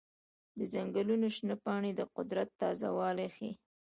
د 0.57 0.59
ځنګلونو 0.73 1.27
شنه 1.35 1.55
پاڼې 1.63 1.91
د 1.95 2.01
قدرت 2.15 2.49
تازه 2.61 2.87
والی 2.97 3.27
ښيي. 3.35 3.53